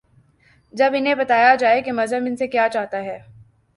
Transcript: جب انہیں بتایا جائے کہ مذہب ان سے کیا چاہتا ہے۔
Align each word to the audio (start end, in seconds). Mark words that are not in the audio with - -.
جب 0.73 0.91
انہیں 0.95 1.15
بتایا 1.15 1.55
جائے 1.55 1.81
کہ 1.81 1.91
مذہب 1.91 2.23
ان 2.25 2.35
سے 2.37 2.47
کیا 2.47 2.67
چاہتا 2.73 3.03
ہے۔ 3.03 3.19